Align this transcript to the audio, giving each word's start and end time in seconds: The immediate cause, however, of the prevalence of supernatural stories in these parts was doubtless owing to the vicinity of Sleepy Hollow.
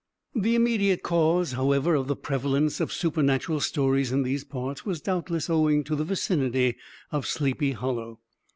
The 0.33 0.55
immediate 0.55 1.03
cause, 1.03 1.51
however, 1.51 1.93
of 1.93 2.07
the 2.07 2.15
prevalence 2.15 2.79
of 2.79 2.91
supernatural 2.91 3.59
stories 3.59 4.11
in 4.11 4.23
these 4.23 4.43
parts 4.43 4.83
was 4.83 4.99
doubtless 4.99 5.47
owing 5.47 5.83
to 5.83 5.95
the 5.95 6.03
vicinity 6.03 6.75
of 7.11 7.27
Sleepy 7.27 7.73
Hollow. 7.73 8.17